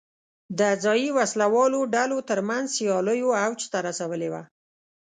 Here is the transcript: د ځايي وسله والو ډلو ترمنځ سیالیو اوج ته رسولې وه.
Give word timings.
د 0.59 0.61
ځايي 0.83 1.09
وسله 1.17 1.47
والو 1.55 1.79
ډلو 1.95 2.17
ترمنځ 2.29 2.65
سیالیو 2.77 3.29
اوج 3.43 3.61
ته 3.71 3.77
رسولې 3.87 4.29
وه. 4.33 4.43